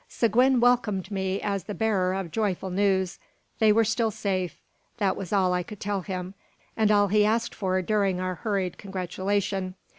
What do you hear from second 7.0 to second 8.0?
he asked for